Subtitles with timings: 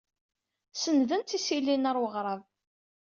[0.79, 2.41] Senndent isili-nni ɣer weɣrab.